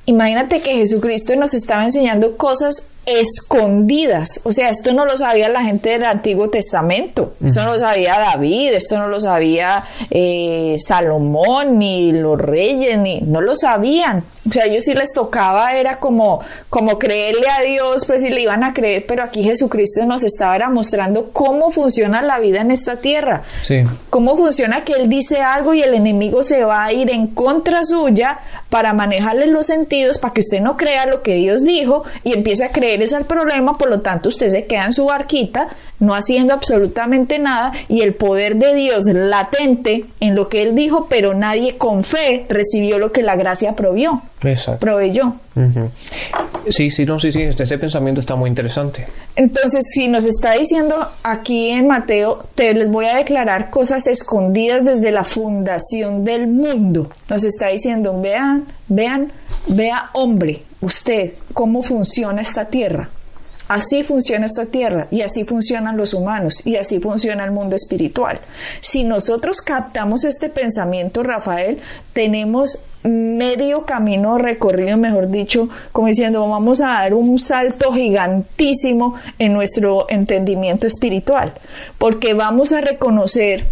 Imagínate 0.04 0.60
que 0.60 0.76
Jesucristo 0.76 1.34
nos 1.36 1.54
estaba 1.54 1.84
enseñando 1.84 2.36
cosas 2.36 2.86
escondidas. 3.06 4.40
O 4.44 4.52
sea, 4.52 4.68
esto 4.68 4.92
no 4.92 5.04
lo 5.04 5.16
sabía 5.16 5.48
la 5.48 5.62
gente 5.62 5.90
del 5.90 6.04
Antiguo 6.04 6.50
Testamento, 6.50 7.34
esto 7.44 7.64
no 7.64 7.72
lo 7.72 7.78
sabía 7.78 8.18
David, 8.18 8.72
esto 8.74 8.98
no 8.98 9.08
lo 9.08 9.20
sabía 9.20 9.84
eh, 10.10 10.76
Salomón, 10.78 11.78
ni 11.78 12.12
los 12.12 12.38
reyes, 12.38 12.98
ni 12.98 13.20
no 13.20 13.40
lo 13.40 13.54
sabían. 13.54 14.24
O 14.46 14.52
sea, 14.52 14.64
ellos 14.64 14.84
sí 14.84 14.94
les 14.94 15.12
tocaba, 15.12 15.74
era 15.74 15.96
como, 15.96 16.40
como 16.70 16.98
creerle 16.98 17.48
a 17.50 17.60
Dios, 17.60 18.06
pues 18.06 18.22
si 18.22 18.30
le 18.30 18.40
iban 18.40 18.64
a 18.64 18.72
creer, 18.72 19.04
pero 19.06 19.22
aquí 19.22 19.42
Jesucristo 19.42 20.04
nos 20.06 20.24
estaba 20.24 20.68
mostrando 20.70 21.30
cómo 21.32 21.70
funciona 21.70 22.22
la 22.22 22.38
vida 22.38 22.60
en 22.60 22.70
esta 22.70 22.96
tierra. 22.96 23.42
Sí. 23.60 23.84
Cómo 24.08 24.36
funciona 24.36 24.84
que 24.84 24.94
Él 24.94 25.08
dice 25.08 25.40
algo 25.40 25.74
y 25.74 25.82
el 25.82 25.94
enemigo 25.94 26.42
se 26.42 26.64
va 26.64 26.84
a 26.84 26.92
ir 26.92 27.10
en 27.10 27.28
contra 27.28 27.84
suya 27.84 28.40
para 28.70 28.92
manejarle 28.92 29.46
los 29.46 29.66
sentidos, 29.66 30.18
para 30.18 30.34
que 30.34 30.40
usted 30.40 30.60
no 30.60 30.76
crea 30.76 31.06
lo 31.06 31.22
que 31.22 31.34
Dios 31.34 31.62
dijo 31.62 32.04
y 32.24 32.32
empiece 32.32 32.64
a 32.64 32.70
creer 32.70 32.89
ese 32.94 33.16
el 33.16 33.24
problema, 33.24 33.76
por 33.78 33.88
lo 33.88 34.00
tanto 34.00 34.28
usted 34.28 34.48
se 34.48 34.66
queda 34.66 34.84
en 34.84 34.92
su 34.92 35.06
barquita 35.06 35.68
no 36.00 36.14
haciendo 36.14 36.54
absolutamente 36.54 37.38
nada 37.38 37.72
y 37.88 38.00
el 38.00 38.14
poder 38.14 38.56
de 38.56 38.74
Dios 38.74 39.04
latente 39.06 40.06
en 40.18 40.34
lo 40.34 40.48
que 40.48 40.62
él 40.62 40.74
dijo, 40.74 41.06
pero 41.08 41.34
nadie 41.34 41.76
con 41.76 42.02
fe 42.02 42.46
recibió 42.48 42.98
lo 42.98 43.12
que 43.12 43.22
la 43.22 43.36
gracia 43.36 43.76
provió, 43.76 44.22
proveyó. 44.80 45.34
Sí, 46.68 46.90
sí, 46.90 47.04
no, 47.04 47.20
sí, 47.20 47.32
sí, 47.32 47.42
ese 47.42 47.78
pensamiento 47.78 48.20
está 48.20 48.34
muy 48.34 48.48
interesante. 48.48 49.06
Entonces, 49.36 49.84
si 49.92 50.08
nos 50.08 50.24
está 50.24 50.52
diciendo 50.52 50.96
aquí 51.22 51.70
en 51.70 51.86
Mateo, 51.86 52.46
te 52.54 52.72
les 52.72 52.90
voy 52.90 53.06
a 53.06 53.16
declarar 53.16 53.70
cosas 53.70 54.06
escondidas 54.06 54.84
desde 54.84 55.10
la 55.10 55.24
fundación 55.24 56.24
del 56.24 56.46
mundo. 56.46 57.10
Nos 57.28 57.44
está 57.44 57.68
diciendo, 57.68 58.18
vean, 58.20 58.64
vean, 58.88 59.32
vea 59.66 60.10
hombre, 60.14 60.62
usted, 60.80 61.34
cómo 61.52 61.82
funciona 61.82 62.42
esta 62.42 62.66
tierra 62.66 63.10
Así 63.70 64.02
funciona 64.02 64.46
esta 64.46 64.66
tierra 64.66 65.06
y 65.12 65.20
así 65.20 65.44
funcionan 65.44 65.96
los 65.96 66.12
humanos 66.12 66.66
y 66.66 66.74
así 66.74 66.98
funciona 66.98 67.44
el 67.44 67.52
mundo 67.52 67.76
espiritual. 67.76 68.40
Si 68.80 69.04
nosotros 69.04 69.60
captamos 69.60 70.24
este 70.24 70.48
pensamiento, 70.48 71.22
Rafael, 71.22 71.78
tenemos 72.12 72.80
medio 73.04 73.86
camino 73.86 74.38
recorrido, 74.38 74.96
mejor 74.96 75.28
dicho, 75.28 75.68
como 75.92 76.08
diciendo, 76.08 76.48
vamos 76.48 76.80
a 76.80 76.88
dar 76.88 77.14
un 77.14 77.38
salto 77.38 77.92
gigantísimo 77.92 79.14
en 79.38 79.52
nuestro 79.52 80.06
entendimiento 80.08 80.88
espiritual, 80.88 81.52
porque 81.96 82.34
vamos 82.34 82.72
a 82.72 82.80
reconocer 82.80 83.68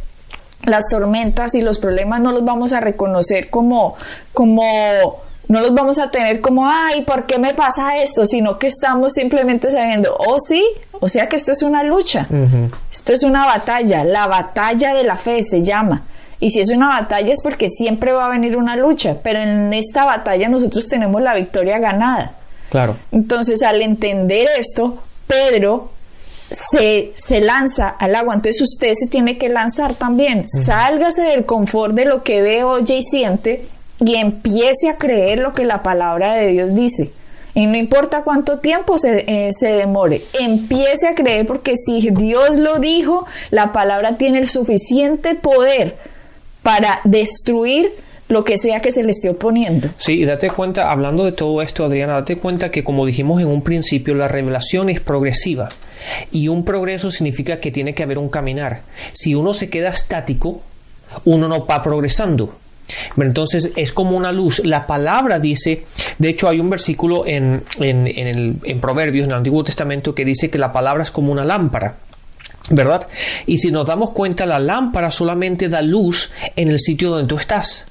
las 0.63 0.85
tormentas 0.89 1.57
y 1.57 1.61
los 1.61 1.81
problemas 1.81 2.21
no 2.21 2.31
los 2.31 2.45
vamos 2.45 2.73
a 2.73 2.79
reconocer 2.79 3.51
como 3.51 3.97
como 4.33 5.27
no 5.49 5.61
los 5.61 5.75
vamos 5.75 5.99
a 5.99 6.11
tener 6.11 6.41
como, 6.41 6.69
ay, 6.69 7.03
¿por 7.03 7.27
qué 7.27 7.39
me 7.39 7.55
pasa 7.55 7.97
esto? 7.97 8.27
Sino 8.27 8.59
que 8.59 8.67
estamos 8.67 9.15
simplemente 9.15 9.71
sabiendo, 9.71 10.15
oh 10.19 10.39
sí, 10.39 10.65
o 11.01 11.09
sea 11.09 11.29
que 11.29 11.37
esto 11.37 11.53
es 11.53 11.63
una 11.63 11.83
lucha, 11.83 12.27
esto 12.93 13.13
es 13.15 13.23
una 13.23 13.47
batalla, 13.47 14.05
la 14.05 14.27
batalla 14.27 14.95
de 14.95 15.05
la 15.05 15.17
fe 15.17 15.43
se 15.43 15.63
llama. 15.63 16.03
Y 16.41 16.51
si 16.51 16.61
es 16.61 16.71
una 16.71 16.89
batalla 16.89 17.33
es 17.33 17.41
porque 17.43 17.69
siempre 17.69 18.13
va 18.13 18.27
a 18.27 18.31
venir 18.31 18.57
una 18.57 18.77
lucha, 18.77 19.17
pero 19.23 19.41
en 19.41 19.73
esta 19.73 20.05
batalla 20.05 20.49
nosotros 20.49 20.87
tenemos 20.89 21.21
la 21.21 21.35
victoria 21.35 21.79
ganada. 21.79 22.33
Claro. 22.71 22.97
Entonces, 23.11 23.63
al 23.63 23.83
entender 23.83 24.47
esto, 24.57 24.99
Pedro 25.27 25.91
se, 26.51 27.13
se, 27.17 27.41
lanza 27.41 27.89
al 27.89 28.15
agua. 28.15 28.35
Entonces 28.35 28.63
usted 28.63 28.93
se 28.95 29.09
tiene 29.09 29.37
que 29.37 29.49
lanzar 29.49 29.95
también. 29.95 30.49
Sálgase 30.49 31.23
del 31.23 31.45
confort 31.45 31.95
de 31.95 32.05
lo 32.05 32.23
que 32.23 32.41
ve, 32.41 32.63
oye 32.63 32.99
y 32.99 33.03
siente 33.03 33.67
y 34.05 34.17
empiece 34.17 34.89
a 34.89 34.97
creer 34.97 35.39
lo 35.39 35.53
que 35.53 35.65
la 35.65 35.83
palabra 35.83 36.35
de 36.35 36.49
Dios 36.49 36.75
dice. 36.75 37.13
Y 37.55 37.67
no 37.67 37.77
importa 37.77 38.23
cuánto 38.23 38.59
tiempo 38.61 38.99
se, 38.99 39.25
eh, 39.27 39.51
se, 39.53 39.73
demore, 39.73 40.23
empiece 40.39 41.09
a 41.09 41.15
creer 41.15 41.47
porque 41.47 41.75
si 41.77 42.11
Dios 42.11 42.59
lo 42.59 42.79
dijo, 42.79 43.27
la 43.51 43.73
palabra 43.73 44.17
tiene 44.17 44.39
el 44.39 44.47
suficiente 44.47 45.35
poder 45.35 45.97
para 46.63 47.01
destruir 47.05 47.93
lo 48.29 48.45
que 48.45 48.59
sea 48.59 48.81
que 48.81 48.91
se 48.91 49.03
le 49.03 49.11
esté 49.11 49.31
oponiendo. 49.31 49.89
Sí, 49.97 50.21
y 50.21 50.25
date 50.25 50.51
cuenta, 50.51 50.91
hablando 50.91 51.25
de 51.25 51.33
todo 51.33 51.63
esto, 51.63 51.85
Adriana, 51.85 52.15
date 52.15 52.37
cuenta 52.37 52.71
que 52.71 52.85
como 52.85 53.07
dijimos 53.07 53.41
en 53.41 53.49
un 53.49 53.63
principio, 53.63 54.15
la 54.15 54.29
revelación 54.29 54.91
es 54.91 55.01
progresiva. 55.01 55.71
Y 56.31 56.49
un 56.49 56.65
progreso 56.65 57.11
significa 57.11 57.59
que 57.59 57.73
tiene 57.73 57.95
que 57.95 58.03
haber 58.03 58.19
un 58.19 58.29
caminar. 58.29 58.83
Si 59.13 59.35
uno 59.35 59.55
se 59.55 59.71
queda 59.71 59.89
estático, 59.89 60.61
uno 61.25 61.49
no 61.49 61.67
va 61.67 61.83
progresando. 61.83 62.55
Entonces 63.17 63.73
es 63.77 63.93
como 63.93 64.17
una 64.17 64.33
luz. 64.33 64.63
La 64.65 64.87
palabra 64.87 65.39
dice, 65.39 65.85
de 66.19 66.29
hecho 66.29 66.49
hay 66.49 66.61
un 66.61 66.71
versículo 66.71 67.27
en, 67.27 67.63
en, 67.81 68.81
Proverbios, 68.81 69.25
en 69.25 69.31
el 69.33 69.37
Antiguo 69.39 69.65
Testamento, 69.65 70.15
que 70.15 70.25
dice 70.25 70.51
que 70.51 70.59
la 70.59 70.73
palabra 70.73 71.03
es 71.03 71.11
como 71.11 71.33
una 71.33 71.45
lámpara. 71.45 71.97
¿Verdad? 72.71 73.09
Y 73.47 73.59
si 73.59 73.71
nos 73.73 73.87
damos 73.87 74.11
cuenta, 74.11 74.45
la 74.45 74.59
lámpara 74.59 75.11
solamente 75.11 75.71
da 75.71 75.81
luz 75.81 76.31
en 76.55 76.69
el 76.69 76.79
sitio 76.79 77.11
donde 77.11 77.27
tú 77.27 77.37
estás. 77.37 77.87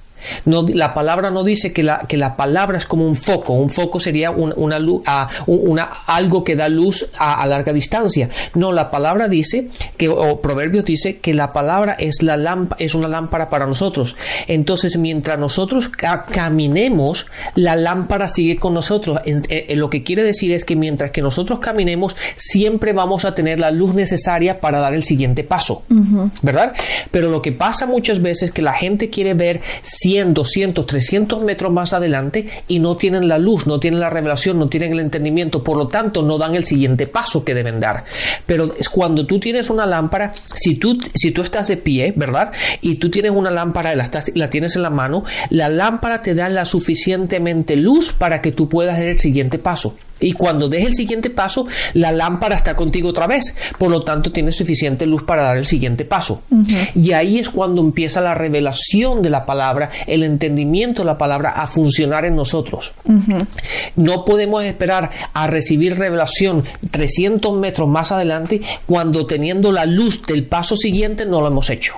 No, 0.46 0.66
la 0.68 0.94
palabra 0.94 1.32
no 1.32 1.44
dice 1.44 1.74
que 1.74 1.84
la, 1.84 2.06
que 2.08 2.18
la 2.18 2.36
palabra 2.36 2.78
es 2.78 2.86
como 2.86 3.06
un 3.06 3.16
foco. 3.16 3.54
Un 3.54 3.70
foco 3.70 4.00
sería 4.00 4.32
una, 4.32 4.80
luz, 4.80 5.02
una, 5.46 5.84
algo 6.06 6.44
que 6.44 6.56
da 6.56 6.70
luz 6.70 7.10
a, 7.18 7.46
larga 7.48 7.74
distancia. 7.74 8.30
No, 8.56 8.72
la 8.72 8.92
palabra 8.92 9.28
dice 9.28 9.70
que, 9.98 10.10
o 10.10 10.42
Proverbios 10.42 10.86
dice 10.86 11.18
que 11.18 11.34
la 11.34 11.54
palabra 11.54 11.94
es, 11.94 12.22
la 12.22 12.38
es 12.80 12.96
una 12.96 13.08
lámpara 13.08 13.50
para 13.50 13.66
nosotros. 13.66 14.16
Entonces, 14.48 14.98
mientras 14.98 15.38
nosotros 15.40 15.90
caminemos, 15.90 17.28
la 17.56 17.76
lámpara 17.76 18.28
sigue 18.28 18.58
con 18.58 18.74
nosotros. 18.74 19.20
lo 19.70 19.90
que 19.90 20.04
quiere 20.04 20.24
decir 20.24 20.52
es 20.52 20.66
que 20.66 20.76
mientras 20.76 21.12
que 21.12 21.22
nosotros 21.22 21.60
caminemos, 21.60 22.16
siempre 22.36 22.94
vamos 22.94 23.26
a 23.26 23.36
tener 23.36 23.60
la 23.60 23.72
luz 23.72 23.94
necesaria 23.94 24.60
para 24.60 24.80
dar 24.80 24.94
el 24.94 25.04
siguiente 25.04 25.44
paso. 25.44 25.84
¿Verdad? 26.42 26.74
Pero 27.12 27.30
lo 27.30 27.42
que 27.42 27.52
pasa 27.52 27.86
muchas 27.86 28.22
veces 28.22 28.50
es 28.50 28.52
que 28.52 28.62
la 28.62 28.74
gente 28.74 29.10
quiere 29.10 29.34
ver 29.34 29.62
100, 30.18 30.34
200, 30.34 30.86
300 30.86 31.44
metros 31.44 31.72
más 31.72 31.94
adelante 31.94 32.48
y 32.68 32.80
no 32.80 32.98
tienen 32.98 33.28
la 33.28 33.38
luz, 33.38 33.68
no 33.68 33.80
tienen 33.80 34.00
la 34.00 34.10
revelación, 34.10 34.58
no 34.58 34.68
tienen 34.68 34.94
el 34.94 35.00
entendimiento, 35.00 35.64
por 35.64 35.78
lo 35.78 35.88
tanto 35.88 36.24
no 36.24 36.40
dan 36.40 36.56
el 36.56 36.66
siguiente 36.66 37.06
paso 37.06 37.46
que 37.46 37.54
deben 37.54 37.80
dar. 37.80 38.04
Pero 38.46 38.74
es 38.78 38.90
cuando 38.90 39.28
tú 39.28 39.40
tienes 39.40 39.70
una 39.70 39.86
lámpara, 39.86 40.34
si 40.56 40.76
tú, 40.76 40.98
si 41.14 41.32
tú 41.32 41.42
estás 41.42 41.68
de 41.68 41.78
pie, 41.78 42.14
¿verdad? 42.16 42.52
Y 42.82 42.96
tú 42.96 43.12
tienes 43.12 43.32
una 43.32 43.52
lámpara 43.52 43.94
y 43.94 43.96
la, 43.96 44.10
la 44.34 44.50
tienes 44.50 44.76
en 44.76 44.82
la 44.82 44.90
mano, 44.90 45.24
la 45.52 45.70
lámpara 45.70 46.22
te 46.24 46.34
da 46.34 46.50
la 46.50 46.66
suficientemente 46.66 47.76
luz 47.76 48.14
para 48.14 48.42
que 48.42 48.52
tú 48.52 48.70
puedas 48.70 48.98
dar 48.98 49.08
el 49.08 49.20
siguiente 49.20 49.60
paso. 49.60 49.98
Y 50.20 50.34
cuando 50.34 50.70
des 50.70 50.86
el 50.86 50.96
siguiente 50.96 51.30
paso, 51.30 51.68
la 51.94 52.12
lámpara 52.12 52.56
está 52.56 52.76
contigo 52.76 53.10
otra 53.10 53.28
vez. 53.28 53.56
Por 53.78 53.92
lo 53.92 54.04
tanto, 54.04 54.32
tienes 54.32 54.56
suficiente 54.56 55.06
luz 55.06 55.24
para 55.24 55.44
dar 55.44 55.58
el 55.58 55.66
siguiente 55.66 56.06
paso. 56.06 56.44
Y 56.96 57.12
ahí 57.12 57.40
es 57.40 57.50
cuando 57.50 57.82
empieza 57.82 58.22
la 58.22 58.34
revelación 58.34 59.22
de 59.22 59.30
la 59.30 59.46
palabra, 59.46 59.90
el 60.06 60.24
entendimiento 60.24 61.02
de 61.02 61.08
la 61.08 61.18
palabra 61.18 61.52
a 61.52 61.68
funcionar 61.68 62.26
en 62.26 62.36
nosotros. 62.36 62.94
No 63.96 64.26
podemos 64.26 64.64
esperar 64.64 65.12
a 65.34 65.48
recibir 65.48 65.98
revelación 65.98 66.64
300 66.92 67.54
metros 67.58 67.88
más 67.88 68.12
adelante 68.12 68.62
cuando 68.86 69.26
teniendo 69.26 69.72
la 69.72 69.86
luz 69.86 70.24
del 70.24 70.46
paso 70.46 70.76
siguiente 70.76 71.26
no 71.26 71.42
lo 71.42 71.48
hemos 71.48 71.70
hecho. 71.70 71.96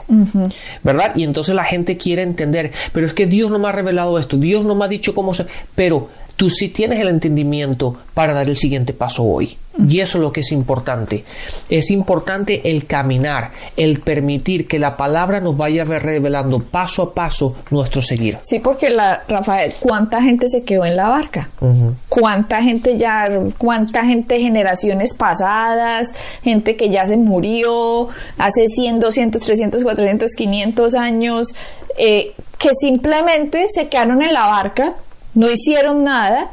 ¿Verdad? 0.83 1.15
Y 1.15 1.23
entonces 1.23 1.55
la 1.55 1.65
gente 1.65 1.97
quiere 1.97 2.21
entender, 2.21 2.71
pero 2.91 3.05
es 3.05 3.13
que 3.13 3.27
Dios 3.27 3.51
no 3.51 3.59
me 3.59 3.67
ha 3.67 3.71
revelado 3.71 4.17
esto, 4.19 4.37
Dios 4.37 4.65
no 4.65 4.75
me 4.75 4.85
ha 4.85 4.87
dicho 4.87 5.13
cómo 5.13 5.33
se... 5.33 5.45
Pero 5.75 6.09
tú 6.39 6.49
sí 6.49 6.69
tienes 6.69 7.01
el 7.01 7.09
entendimiento 7.09 7.97
para 8.13 8.33
dar 8.33 8.47
el 8.47 8.55
siguiente 8.55 8.93
paso 8.93 9.25
hoy. 9.25 9.57
Y 9.89 9.99
eso 9.99 10.17
es 10.17 10.21
lo 10.21 10.31
que 10.31 10.39
es 10.39 10.53
importante. 10.53 11.25
Es 11.69 11.91
importante 11.91 12.71
el 12.71 12.85
caminar, 12.85 13.51
el 13.75 13.99
permitir 13.99 14.65
que 14.65 14.79
la 14.79 14.95
palabra 14.95 15.41
nos 15.41 15.57
vaya 15.57 15.83
revelando 15.83 16.59
paso 16.59 17.03
a 17.03 17.13
paso 17.13 17.57
nuestro 17.71 18.01
seguir. 18.01 18.37
Sí, 18.43 18.59
porque 18.59 18.89
la, 18.89 19.21
Rafael, 19.27 19.73
¿cuánta 19.81 20.21
gente 20.21 20.47
se 20.47 20.63
quedó 20.63 20.85
en 20.85 20.95
la 20.95 21.09
barca? 21.09 21.49
¿Cuánta 22.07 22.61
gente 22.61 22.97
ya, 22.97 23.27
cuánta 23.57 24.05
gente 24.05 24.39
generaciones 24.39 25.13
pasadas, 25.13 26.15
gente 26.41 26.77
que 26.77 26.89
ya 26.89 27.05
se 27.05 27.17
murió 27.17 28.07
hace 28.37 28.65
100, 28.65 29.01
200, 29.01 29.41
300, 29.41 29.83
400, 29.83 30.31
500 30.31 30.95
años, 30.95 31.55
eh, 31.97 32.31
que 32.57 32.69
simplemente 32.73 33.65
se 33.67 33.89
quedaron 33.89 34.21
en 34.21 34.33
la 34.33 34.47
barca 34.47 34.95
no 35.39 35.49
hicieron 35.49 36.03
nada 36.03 36.49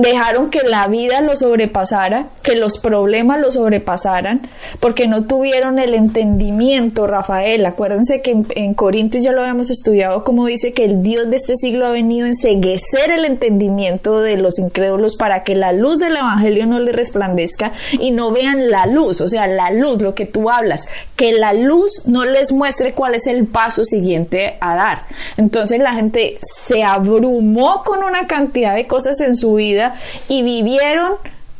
dejaron 0.00 0.50
que 0.50 0.62
la 0.62 0.86
vida 0.88 1.20
lo 1.20 1.36
sobrepasara, 1.36 2.28
que 2.42 2.56
los 2.56 2.78
problemas 2.78 3.40
lo 3.40 3.50
sobrepasaran, 3.50 4.40
porque 4.80 5.06
no 5.06 5.24
tuvieron 5.24 5.78
el 5.78 5.94
entendimiento, 5.94 7.06
Rafael. 7.06 7.64
Acuérdense 7.66 8.22
que 8.22 8.42
en, 8.54 8.74
Corintios 8.74 9.24
ya 9.24 9.32
lo 9.32 9.42
habíamos 9.42 9.70
estudiado, 9.70 10.24
como 10.24 10.46
dice 10.46 10.72
que 10.72 10.84
el 10.84 11.02
Dios 11.02 11.28
de 11.28 11.36
este 11.36 11.56
siglo 11.56 11.86
ha 11.86 11.90
venido 11.90 12.26
a 12.26 12.30
enseguecer 12.30 13.10
el 13.10 13.24
entendimiento 13.24 14.20
de 14.20 14.36
los 14.36 14.58
incrédulos 14.58 15.16
para 15.16 15.42
que 15.42 15.54
la 15.54 15.72
luz 15.72 15.98
del 15.98 16.16
Evangelio 16.16 16.66
no 16.66 16.78
le 16.78 16.92
resplandezca 16.92 17.72
y 17.92 18.10
no 18.10 18.30
vean 18.30 18.70
la 18.70 18.86
luz, 18.86 19.20
o 19.20 19.28
sea, 19.28 19.46
la 19.46 19.70
luz, 19.70 20.00
lo 20.00 20.14
que 20.14 20.26
tú 20.26 20.50
hablas, 20.50 20.88
que 21.16 21.32
la 21.32 21.52
luz 21.52 22.06
no 22.06 22.24
les 22.24 22.52
muestre 22.52 22.94
cuál 22.94 23.14
es 23.14 23.26
el 23.26 23.46
paso 23.46 23.84
siguiente 23.84 24.56
a 24.60 24.74
dar. 24.74 25.04
Entonces 25.36 25.80
la 25.80 25.94
gente 25.94 26.38
se 26.40 26.82
abrumó 26.82 27.82
con 27.84 28.02
una 28.02 28.26
cantidad 28.26 28.74
de 28.74 28.86
cosas 28.86 29.20
en 29.20 29.36
su 29.36 29.54
vida 29.54 29.89
y 30.28 30.42
vivieron 30.42 31.14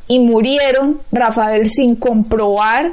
y 0.09 0.19
murieron, 0.19 1.01
Rafael, 1.13 1.71
sin 1.71 1.97
comprobar 1.97 2.93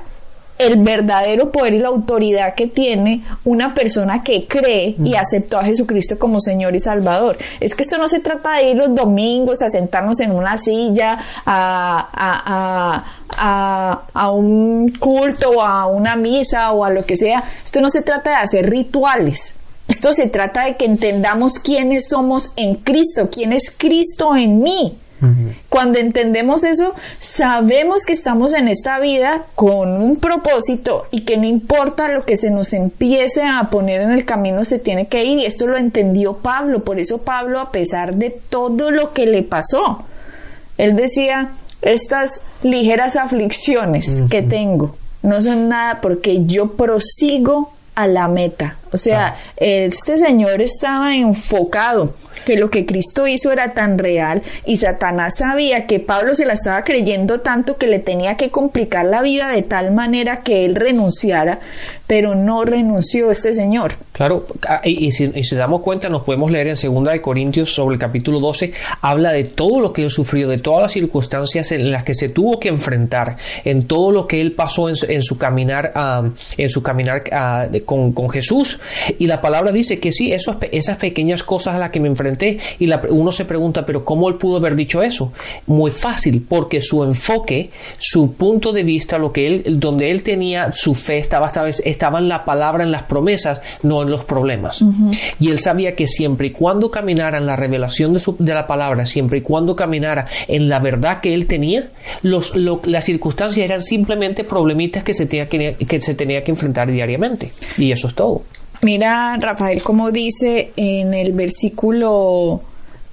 el 0.57 0.77
verdadero 0.81 1.51
poder 1.51 1.73
y 1.73 1.79
la 1.79 1.89
autoridad 1.89 2.55
que 2.55 2.67
tiene 2.67 3.21
una 3.43 3.73
persona 3.73 4.23
que 4.23 4.47
cree 4.47 4.95
y 5.03 5.15
aceptó 5.15 5.59
a 5.59 5.63
Jesucristo 5.63 6.17
como 6.17 6.39
Señor 6.39 6.75
y 6.75 6.79
Salvador. 6.79 7.37
Es 7.59 7.75
que 7.75 7.83
esto 7.83 7.97
no 7.97 8.07
se 8.07 8.19
trata 8.19 8.53
de 8.53 8.69
ir 8.71 8.77
los 8.77 8.93
domingos 8.93 9.61
a 9.61 9.69
sentarnos 9.69 10.19
en 10.19 10.31
una 10.31 10.57
silla 10.57 11.19
a, 11.45 13.03
a, 13.37 14.31
un 14.31 14.91
culto 14.99 15.49
o 15.49 15.61
a 15.61 15.87
una 15.87 16.15
misa 16.15 16.71
o 16.71 16.83
a 16.83 16.89
lo 16.89 17.05
que 17.05 17.15
sea. 17.15 17.43
Esto 17.63 17.81
no 17.81 17.89
se 17.89 18.01
trata 18.01 18.31
de 18.31 18.35
hacer 18.37 18.69
rituales. 18.69 19.55
Esto 19.87 20.11
se 20.11 20.27
trata 20.27 20.65
de 20.65 20.75
que 20.75 20.85
entendamos 20.85 21.59
quiénes 21.59 22.09
somos 22.09 22.51
en 22.57 22.75
Cristo, 22.75 23.29
quién 23.31 23.53
es 23.53 23.73
Cristo 23.77 24.35
en 24.35 24.61
mí. 24.61 24.97
Cuando 25.69 25.99
entendemos 25.99 26.63
eso, 26.63 26.93
sabemos 27.19 28.05
que 28.05 28.13
estamos 28.13 28.53
en 28.53 28.67
esta 28.67 28.99
vida 28.99 29.45
con 29.55 30.01
un 30.01 30.17
propósito 30.17 31.07
y 31.11 31.21
que 31.21 31.37
no 31.37 31.45
importa 31.45 32.07
lo 32.07 32.25
que 32.25 32.35
se 32.35 32.51
nos 32.51 32.73
empiece 32.73 33.43
a 33.43 33.69
poner 33.69 34.01
en 34.01 34.11
el 34.11 34.25
camino, 34.25 34.63
se 34.63 34.79
tiene 34.79 35.07
que 35.07 35.23
ir. 35.23 35.39
Y 35.39 35.45
esto 35.45 35.67
lo 35.67 35.77
entendió 35.77 36.37
Pablo. 36.37 36.83
Por 36.83 36.99
eso 36.99 37.23
Pablo, 37.23 37.59
a 37.59 37.71
pesar 37.71 38.15
de 38.15 38.29
todo 38.29 38.91
lo 38.91 39.13
que 39.13 39.25
le 39.25 39.43
pasó, 39.43 40.03
él 40.77 40.95
decía, 40.95 41.51
estas 41.81 42.41
ligeras 42.63 43.15
aflicciones 43.15 44.23
que 44.29 44.41
tengo 44.41 44.95
no 45.21 45.41
son 45.41 45.69
nada 45.69 46.01
porque 46.01 46.45
yo 46.45 46.73
prosigo 46.73 47.73
a 47.95 48.07
la 48.07 48.27
meta. 48.27 48.77
O 48.91 48.97
sea, 48.97 49.35
este 49.57 50.17
señor 50.17 50.61
estaba 50.61 51.15
enfocado 51.15 52.13
que 52.47 52.55
lo 52.55 52.69
que 52.69 52.85
Cristo 52.85 53.27
hizo 53.27 53.51
era 53.51 53.73
tan 53.73 53.97
real 53.97 54.41
y 54.65 54.77
Satanás 54.77 55.35
sabía 55.39 55.85
que 55.85 55.99
Pablo 55.99 56.33
se 56.33 56.45
la 56.45 56.53
estaba 56.53 56.85
creyendo 56.85 57.41
tanto 57.41 57.75
que 57.75 57.87
le 57.87 57.99
tenía 57.99 58.37
que 58.37 58.51
complicar 58.51 59.03
la 59.03 59.21
vida 59.21 59.49
de 59.49 59.63
tal 59.63 59.91
manera 59.91 60.43
que 60.43 60.63
él 60.63 60.75
renunciara, 60.75 61.59
pero 62.07 62.35
no 62.35 62.63
renunció 62.63 63.31
este 63.31 63.53
señor. 63.53 63.95
Claro, 64.13 64.47
ah, 64.67 64.81
y, 64.85 65.11
si, 65.11 65.25
y 65.35 65.55
damos 65.55 65.81
cuenta, 65.81 66.07
nos 66.07 66.23
podemos 66.23 66.49
leer 66.49 66.69
en 66.69 66.75
2 66.75 67.03
de 67.03 67.21
Corintios 67.21 67.73
sobre 67.73 67.95
el 67.95 67.99
capítulo 67.99 68.39
12, 68.39 68.73
habla 69.01 69.31
de 69.31 69.43
todo 69.43 69.81
lo 69.81 69.91
que 69.91 70.03
él 70.03 70.09
sufrió, 70.09 70.47
de 70.47 70.57
todas 70.57 70.81
las 70.81 70.93
circunstancias 70.93 71.71
en 71.73 71.91
las 71.91 72.05
que 72.05 72.13
se 72.13 72.29
tuvo 72.29 72.59
que 72.59 72.69
enfrentar, 72.69 73.35
en 73.65 73.85
todo 73.87 74.11
lo 74.11 74.25
que 74.25 74.39
él 74.39 74.53
pasó 74.53 74.87
en, 74.87 75.21
su 75.21 75.37
caminar, 75.37 75.91
en 76.57 76.69
su 76.69 76.81
caminar 76.81 77.25
ah, 77.33 77.67
ah, 77.71 77.77
con, 77.85 78.13
con, 78.13 78.29
Jesús. 78.29 78.79
Y 79.19 79.27
la 79.27 79.41
palabra 79.41 79.73
dice 79.73 79.99
que 79.99 80.13
sí, 80.13 80.31
esas 80.31 80.97
pequeñas 80.97 81.43
cosas 81.43 81.75
a 81.75 81.79
las 81.79 81.89
que 81.89 81.99
me 81.99 82.07
enfrenté, 82.07 82.36
y 82.79 82.89
uno 83.09 83.31
se 83.31 83.45
pregunta, 83.45 83.85
pero 83.85 84.03
¿cómo 84.03 84.29
él 84.29 84.35
pudo 84.35 84.57
haber 84.57 84.75
dicho 84.75 85.01
eso? 85.01 85.33
Muy 85.65 85.91
fácil, 85.91 86.45
porque 86.47 86.81
su 86.81 87.03
enfoque, 87.03 87.71
su 87.97 88.33
punto 88.33 88.71
de 88.73 88.83
vista, 88.83 89.17
lo 89.17 89.31
que 89.31 89.47
él, 89.47 89.79
donde 89.79 90.11
él 90.11 90.23
tenía 90.23 90.71
su 90.71 90.95
fe 90.95 91.17
estaba, 91.19 91.51
estaba 91.67 92.19
en 92.19 92.29
la 92.29 92.45
palabra, 92.45 92.83
en 92.83 92.91
las 92.91 93.03
promesas, 93.03 93.61
no 93.83 94.01
en 94.03 94.09
los 94.09 94.23
problemas. 94.23 94.83
Y 95.39 95.49
él 95.49 95.59
sabía 95.59 95.95
que 95.95 96.07
siempre 96.07 96.47
y 96.47 96.51
cuando 96.51 96.91
caminara 96.91 97.37
en 97.37 97.45
la 97.45 97.55
revelación 97.55 98.13
de, 98.13 98.21
de, 98.39 98.53
la 98.53 98.67
palabra, 98.67 99.05
siempre 99.05 99.39
y 99.39 99.41
cuando 99.41 99.75
caminara 99.75 100.27
en 100.47 100.69
la 100.69 100.79
verdad 100.79 101.21
que 101.21 101.33
él 101.33 101.47
tenía, 101.47 101.89
los, 102.23 102.55
las 102.55 103.05
circunstancias 103.05 103.63
eran 103.63 103.81
simplemente 103.81 104.43
problemitas 104.43 105.03
que 105.03 105.13
se, 105.13 105.25
tenía 105.25 105.47
que, 105.47 105.75
que 105.75 106.01
se 106.01 106.15
tenía 106.15 106.43
que 106.43 106.51
enfrentar 106.51 106.91
diariamente. 106.91 107.51
Y 107.77 107.91
eso 107.91 108.07
es 108.07 108.15
todo. 108.15 108.43
Mira, 108.81 109.37
Rafael, 109.39 109.81
como 109.81 110.11
dice 110.11 110.71
en 110.75 111.13
el 111.13 111.33
versículo 111.33 112.61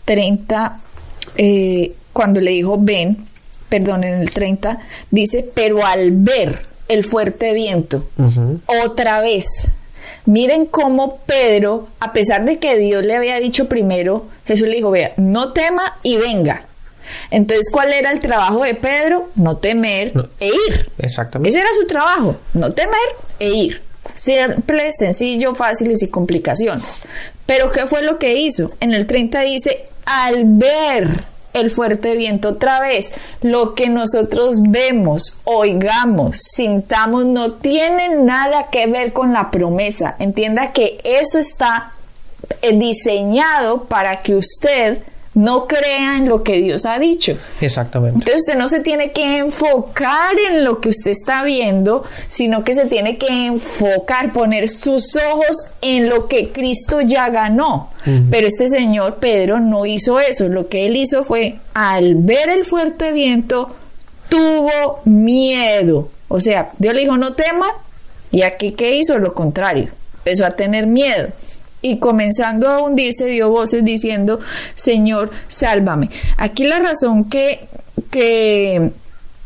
30, 0.05 0.79
eh, 1.37 1.95
cuando 2.13 2.41
le 2.41 2.51
dijo 2.53 2.77
ven, 2.79 3.27
perdón, 3.69 4.05
en 4.05 4.15
el 4.15 4.31
30, 4.31 4.79
dice, 5.11 5.49
pero 5.55 5.85
al 5.85 6.11
ver 6.13 6.63
el 6.89 7.05
fuerte 7.05 7.53
viento, 7.53 8.07
otra 8.85 9.21
vez. 9.21 9.69
Miren 10.27 10.67
cómo 10.67 11.19
Pedro, 11.27 11.89
a 12.01 12.13
pesar 12.13 12.45
de 12.45 12.59
que 12.59 12.79
Dios 12.79 13.05
le 13.05 13.17
había 13.17 13.41
dicho 13.41 13.69
primero, 13.69 14.27
Jesús 14.47 14.69
le 14.69 14.77
dijo, 14.77 14.91
vea, 14.91 15.13
no 15.17 15.53
tema 15.53 15.99
y 16.03 16.17
venga. 16.17 16.67
Entonces, 17.31 17.71
¿cuál 17.71 17.93
era 17.93 18.11
el 18.11 18.21
trabajo 18.21 18.63
de 18.63 18.75
Pedro? 18.75 19.31
No 19.35 19.59
temer 19.59 20.13
e 20.41 20.47
ir. 20.47 20.91
Exactamente. 20.99 21.51
Ese 21.51 21.61
era 21.61 21.75
su 21.79 21.87
trabajo, 21.87 22.37
no 22.55 22.73
temer 22.73 22.97
e 23.39 23.49
ir. 23.49 23.83
Simple, 24.15 24.93
sencillo, 24.93 25.55
fáciles 25.55 26.03
y 26.03 26.09
complicaciones. 26.09 27.03
Pero 27.47 27.71
¿qué 27.71 27.87
fue 27.87 28.03
lo 28.03 28.19
que 28.19 28.39
hizo? 28.39 28.73
En 28.81 28.95
el 28.95 29.07
30 29.07 29.41
dice, 29.41 29.87
al 30.07 30.45
ver 30.45 31.25
el 31.53 31.71
fuerte 31.71 32.17
viento 32.17 32.51
otra 32.51 32.81
vez, 32.81 33.15
lo 33.41 33.75
que 33.75 33.89
nosotros 33.89 34.61
vemos, 34.61 35.39
oigamos, 35.45 36.39
sintamos, 36.39 37.27
no 37.27 37.53
tiene 37.53 38.09
nada 38.17 38.71
que 38.71 38.87
ver 38.87 39.13
con 39.13 39.33
la 39.33 39.51
promesa. 39.51 40.17
Entienda 40.19 40.73
que 40.73 40.99
eso 41.05 41.39
está 41.39 41.93
eh, 42.61 42.77
diseñado 42.77 43.85
para 43.85 44.23
que 44.23 44.35
usted 44.35 44.99
no 45.35 45.67
crea 45.67 46.17
en 46.17 46.29
lo 46.29 46.43
que 46.43 46.61
Dios 46.61 46.87
ha 46.87 46.99
dicho. 46.99 47.37
Exactamente. 47.61 48.19
Entonces 48.19 48.41
usted 48.41 48.57
no 48.57 48.69
se 48.69 48.81
tiene 48.81 49.13
que 49.13 49.39
enfocar 49.39 50.33
en 50.39 50.65
lo 50.65 50.81
que 50.81 50.89
usted 50.89 51.11
está 51.11 51.43
viendo, 51.43 52.05
sino 52.29 52.65
que 52.65 52.73
se 52.73 52.87
tiene 52.87 53.19
que 53.19 53.47
enfocar, 53.47 54.33
poner 54.33 54.69
sus 54.69 55.17
ojos 55.17 55.65
en 55.81 56.09
lo 56.09 56.29
que 56.29 56.51
Cristo 56.51 57.01
ya 57.01 57.29
ganó. 57.29 57.91
Pero 58.31 58.47
este 58.47 58.69
señor 58.69 59.17
Pedro 59.17 59.61
no 59.61 59.87
hizo 59.87 60.21
eso. 60.21 60.47
Lo 60.49 60.69
que 60.69 60.85
él 60.85 60.95
hizo 60.95 61.25
fue, 61.25 61.57
al 61.73 62.17
ver 62.17 62.51
el 62.51 62.67
fuerte 62.67 63.13
viento, 63.13 63.75
tuvo 64.29 65.01
miedo. 65.07 66.11
O 66.29 66.39
sea, 66.39 66.71
Dios 66.77 66.95
le 66.95 67.01
dijo, 67.01 67.17
no 67.17 67.33
tema. 67.33 67.67
Y 68.31 68.43
aquí, 68.43 68.73
¿qué 68.73 68.95
hizo? 68.95 69.19
Lo 69.19 69.33
contrario. 69.33 69.89
Empezó 70.19 70.45
a 70.45 70.51
tener 70.51 70.87
miedo 70.87 71.33
y 71.85 71.99
comenzando 71.99 72.71
a 72.71 72.81
hundirse 72.81 73.27
dio 73.27 73.51
voces 73.51 73.85
diciendo, 73.85 74.41
Señor, 74.75 75.31
sálvame. 75.49 76.09
Aquí 76.39 76.65
la 76.65 76.79
razón 76.79 77.25
que, 77.29 77.69
que, 78.11 78.91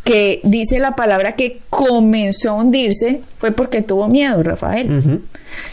que 0.05 0.41
dice 0.45 0.79
la 0.79 0.95
palabra 0.95 1.33
que 1.33 1.59
comenzó 1.69 2.51
a 2.51 2.55
hundirse 2.55 3.23
fue 3.39 3.51
porque 3.51 3.83
tuvo 3.83 4.07
miedo, 4.07 4.41
Rafael. 4.45 5.21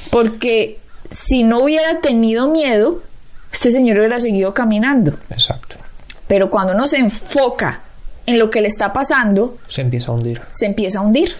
Porque 0.10 0.80
si 1.08 1.43
no 1.43 1.60
hubiera 1.60 1.99
tenido 2.01 2.47
miedo, 2.47 3.04
este 3.54 3.69
señor 3.69 3.99
hubiera 3.99 4.19
seguido 4.19 4.56
caminando. 4.56 5.13
Exacto. 5.30 5.75
Pero 6.28 6.49
cuando 6.49 6.73
uno 6.73 6.88
se 6.88 6.97
enfoca 6.97 7.82
en 8.25 8.39
lo 8.39 8.49
que 8.49 8.62
le 8.62 8.69
está 8.69 8.91
pasando, 8.91 9.60
se 9.67 9.82
empieza 9.82 10.12
a 10.12 10.15
hundir. 10.15 10.41
Se 10.51 10.65
empieza 10.65 10.97
a 10.97 11.04
hundir. 11.04 11.36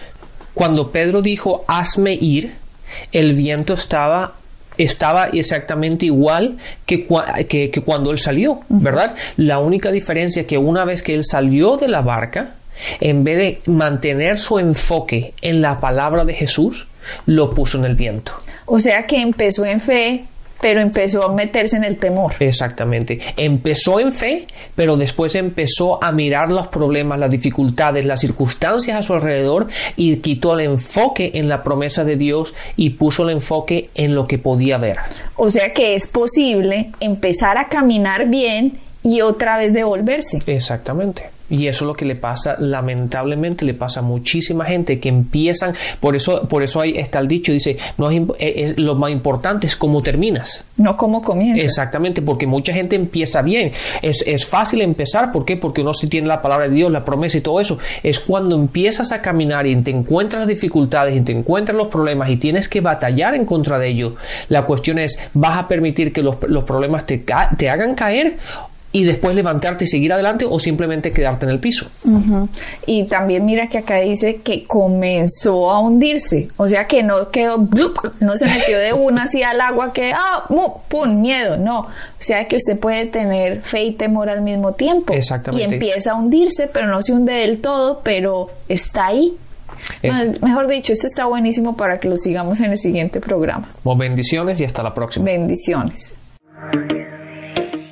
Cuando 0.54 0.92
Pedro 0.92 1.20
dijo, 1.20 1.64
hazme 1.66 2.14
ir, 2.14 2.54
el 3.10 3.34
viento 3.34 3.74
estaba 3.74 4.34
estaba 4.78 5.28
exactamente 5.28 6.06
igual 6.06 6.58
que, 6.84 7.06
que, 7.48 7.82
cuando 7.84 8.10
él 8.10 8.18
salió, 8.18 8.60
¿verdad? 8.68 9.14
La 9.36 9.58
única 9.58 9.90
diferencia 9.90 10.42
es 10.42 10.48
que 10.48 10.58
una 10.58 10.84
vez 10.84 11.02
que 11.02 11.14
él 11.14 11.24
salió 11.24 11.76
de 11.76 11.88
la 11.88 12.02
barca, 12.02 12.54
en 13.00 13.24
vez 13.24 13.38
de 13.38 13.60
mantener 13.72 14.38
su 14.38 14.58
enfoque 14.58 15.34
en 15.40 15.62
la 15.62 15.80
palabra 15.80 16.24
de 16.24 16.34
Jesús, 16.34 16.86
lo 17.26 17.50
puso 17.50 17.78
en 17.78 17.84
el 17.84 17.94
viento. 17.94 18.32
O 18.66 18.78
sea 18.78 19.06
que 19.06 19.20
empezó 19.20 19.64
en 19.64 19.80
fe, 19.80 20.24
pero 20.60 20.80
empezó 20.80 21.24
a 21.24 21.32
meterse 21.32 21.76
en 21.76 21.84
el 21.84 21.96
temor. 21.98 22.34
Exactamente. 22.40 23.20
Empezó 23.36 24.00
en 24.00 24.12
fe, 24.12 24.46
pero 24.74 24.96
después 24.96 25.34
empezó 25.34 26.02
a 26.02 26.12
mirar 26.12 26.50
los 26.50 26.68
problemas, 26.68 27.18
las 27.18 27.30
dificultades, 27.30 28.04
las 28.04 28.20
circunstancias 28.20 28.98
a 28.98 29.02
su 29.02 29.14
alrededor 29.14 29.68
y 29.96 30.16
quitó 30.16 30.58
el 30.58 30.66
enfoque 30.66 31.32
en 31.34 31.48
la 31.48 31.62
promesa 31.62 32.04
de 32.04 32.16
Dios 32.16 32.54
y 32.76 32.90
puso 32.90 33.24
el 33.24 33.30
enfoque 33.30 33.90
en 33.94 34.14
lo 34.14 34.26
que 34.26 34.38
podía 34.38 34.78
ver. 34.78 34.96
O 35.36 35.50
sea 35.50 35.72
que 35.72 35.94
es 35.94 36.06
posible 36.06 36.90
empezar 37.00 37.58
a 37.58 37.66
caminar 37.66 38.28
bien 38.28 38.78
y 39.02 39.20
otra 39.20 39.56
vez 39.56 39.72
devolverse. 39.72 40.38
Exactamente. 40.46 41.35
Y 41.48 41.66
eso 41.66 41.84
es 41.84 41.88
lo 41.88 41.94
que 41.94 42.04
le 42.04 42.16
pasa, 42.16 42.56
lamentablemente 42.58 43.64
le 43.64 43.74
pasa 43.74 44.00
a 44.00 44.02
muchísima 44.02 44.64
gente 44.64 44.98
que 44.98 45.08
empiezan, 45.08 45.74
por 46.00 46.16
eso, 46.16 46.48
por 46.48 46.62
eso 46.62 46.80
ahí 46.80 46.94
está 46.96 47.20
el 47.20 47.28
dicho, 47.28 47.52
dice, 47.52 47.76
no 47.98 48.10
es, 48.10 48.20
eh, 48.38 48.74
lo 48.76 48.96
más 48.96 49.10
importante 49.10 49.66
es 49.66 49.76
cómo 49.76 50.02
terminas. 50.02 50.64
No 50.76 50.96
cómo 50.96 51.22
comienzas. 51.22 51.64
Exactamente, 51.64 52.22
porque 52.22 52.46
mucha 52.46 52.72
gente 52.72 52.96
empieza 52.96 53.42
bien. 53.42 53.72
Es, 54.02 54.22
es 54.26 54.46
fácil 54.46 54.82
empezar, 54.82 55.32
¿por 55.32 55.44
qué? 55.44 55.56
Porque 55.56 55.82
uno 55.82 55.94
sí 55.94 56.08
tiene 56.08 56.26
la 56.26 56.42
palabra 56.42 56.68
de 56.68 56.74
Dios, 56.74 56.90
la 56.90 57.04
promesa 57.04 57.38
y 57.38 57.40
todo 57.40 57.60
eso. 57.60 57.78
Es 58.02 58.18
cuando 58.18 58.56
empiezas 58.56 59.12
a 59.12 59.22
caminar 59.22 59.66
y 59.66 59.76
te 59.76 59.90
encuentras 59.90 60.40
las 60.40 60.48
dificultades 60.48 61.14
y 61.14 61.20
te 61.20 61.32
encuentras 61.32 61.76
los 61.76 61.88
problemas 61.88 62.28
y 62.30 62.36
tienes 62.36 62.68
que 62.68 62.80
batallar 62.80 63.34
en 63.34 63.44
contra 63.44 63.78
de 63.78 63.88
ellos. 63.88 64.14
La 64.48 64.62
cuestión 64.62 64.98
es, 64.98 65.18
¿vas 65.34 65.58
a 65.58 65.68
permitir 65.68 66.12
que 66.12 66.22
los, 66.22 66.36
los 66.48 66.64
problemas 66.64 67.06
te, 67.06 67.24
te 67.56 67.70
hagan 67.70 67.94
caer 67.94 68.36
y 68.96 69.04
después 69.04 69.36
levantarte 69.36 69.84
y 69.84 69.86
seguir 69.88 70.10
adelante 70.14 70.46
o 70.48 70.58
simplemente 70.58 71.10
quedarte 71.10 71.44
en 71.44 71.52
el 71.52 71.60
piso. 71.60 71.90
Y 72.86 73.04
también 73.04 73.44
mira 73.44 73.68
que 73.68 73.76
acá 73.76 73.96
dice 73.96 74.36
que 74.36 74.64
comenzó 74.64 75.70
a 75.70 75.80
hundirse, 75.80 76.48
o 76.56 76.66
sea 76.66 76.86
que 76.86 77.02
no 77.02 77.30
quedó, 77.30 77.68
no 78.20 78.36
se 78.36 78.46
metió 78.46 78.78
de 78.78 78.94
una 78.94 79.24
así 79.24 79.42
al 79.42 79.60
agua 79.60 79.92
que, 79.92 80.14
ah, 80.14 80.46
pum, 80.88 81.20
miedo, 81.20 81.58
no. 81.58 81.80
O 81.80 81.88
sea 82.16 82.48
que 82.48 82.56
usted 82.56 82.78
puede 82.78 83.04
tener 83.04 83.60
fe 83.60 83.82
y 83.82 83.92
temor 83.92 84.30
al 84.30 84.40
mismo 84.40 84.72
tiempo. 84.72 85.12
Exactamente. 85.12 85.68
Y 85.68 85.74
empieza 85.74 86.12
a 86.12 86.14
hundirse, 86.14 86.66
pero 86.66 86.86
no 86.86 87.02
se 87.02 87.12
hunde 87.12 87.34
del 87.34 87.58
todo, 87.58 88.00
pero 88.02 88.48
está 88.66 89.08
ahí. 89.08 89.36
mejor 90.40 90.68
dicho, 90.68 90.94
esto 90.94 91.06
está 91.06 91.26
buenísimo 91.26 91.76
para 91.76 92.00
que 92.00 92.08
lo 92.08 92.16
sigamos 92.16 92.60
en 92.60 92.70
el 92.70 92.78
siguiente 92.78 93.20
programa. 93.20 93.68
bendiciones 93.84 94.58
y 94.58 94.64
hasta 94.64 94.82
la 94.82 94.94
próxima. 94.94 95.26
Bendiciones. 95.26 96.14